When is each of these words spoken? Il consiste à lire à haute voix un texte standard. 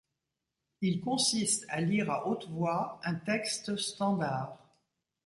Il 0.81 0.99
consiste 0.99 1.67
à 1.69 1.79
lire 1.79 2.09
à 2.09 2.25
haute 2.27 2.47
voix 2.49 2.99
un 3.03 3.13
texte 3.13 3.77
standard. 3.77 4.57